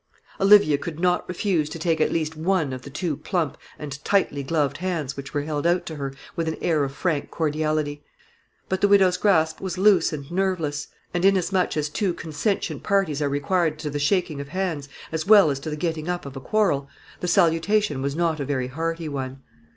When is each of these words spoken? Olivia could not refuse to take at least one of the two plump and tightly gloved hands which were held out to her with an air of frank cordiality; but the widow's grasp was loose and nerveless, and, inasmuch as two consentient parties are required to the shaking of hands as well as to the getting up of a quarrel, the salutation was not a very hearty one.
Olivia 0.39 0.79
could 0.79 0.99
not 0.99 1.27
refuse 1.29 1.69
to 1.69 1.77
take 1.77 2.01
at 2.01 2.11
least 2.11 2.35
one 2.35 2.73
of 2.73 2.81
the 2.81 2.89
two 2.89 3.15
plump 3.15 3.55
and 3.77 4.03
tightly 4.03 4.41
gloved 4.41 4.77
hands 4.77 5.15
which 5.15 5.31
were 5.31 5.43
held 5.43 5.67
out 5.67 5.85
to 5.85 5.95
her 5.97 6.11
with 6.35 6.47
an 6.47 6.57
air 6.59 6.83
of 6.83 6.91
frank 6.95 7.29
cordiality; 7.29 8.01
but 8.67 8.81
the 8.81 8.87
widow's 8.87 9.15
grasp 9.17 9.61
was 9.61 9.77
loose 9.77 10.11
and 10.11 10.31
nerveless, 10.31 10.87
and, 11.13 11.23
inasmuch 11.23 11.77
as 11.77 11.87
two 11.87 12.15
consentient 12.15 12.81
parties 12.81 13.21
are 13.21 13.29
required 13.29 13.77
to 13.77 13.91
the 13.91 13.99
shaking 13.99 14.41
of 14.41 14.47
hands 14.47 14.89
as 15.11 15.27
well 15.27 15.51
as 15.51 15.59
to 15.59 15.69
the 15.69 15.75
getting 15.77 16.09
up 16.09 16.25
of 16.25 16.35
a 16.35 16.41
quarrel, 16.41 16.89
the 17.19 17.27
salutation 17.27 18.01
was 18.01 18.15
not 18.15 18.39
a 18.39 18.43
very 18.43 18.69
hearty 18.69 19.07
one. 19.07 19.43